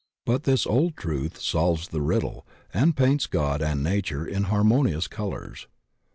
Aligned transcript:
But 0.25 0.45
this 0.45 0.65
old 0.65 0.97
truth 0.97 1.39
solves 1.39 1.87
the 1.89 2.01
riddle 2.01 2.43
and 2.73 2.97
paints 2.97 3.27
God 3.27 3.61
and 3.61 3.83
Nature 3.83 4.25
in 4.25 4.45
harmonious 4.45 5.05
colors. 5.07 5.67